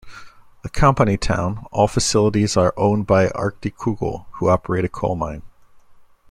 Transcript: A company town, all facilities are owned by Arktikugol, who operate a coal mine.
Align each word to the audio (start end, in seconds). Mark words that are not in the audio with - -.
A 0.63 0.69
company 0.69 1.15
town, 1.15 1.67
all 1.71 1.87
facilities 1.87 2.57
are 2.57 2.73
owned 2.75 3.05
by 3.05 3.27
Arktikugol, 3.27 4.25
who 4.31 4.49
operate 4.49 4.83
a 4.83 4.89
coal 4.89 5.15
mine. 5.15 5.43